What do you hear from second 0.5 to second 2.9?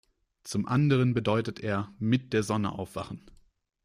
anderen bedeutet er „mit der Sonne